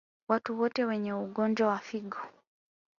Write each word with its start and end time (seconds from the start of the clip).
Watu 0.27 0.59
wote 0.59 0.85
wenye 0.85 1.13
ugonjwa 1.13 1.67
wa 1.67 1.79
figo 1.79 2.17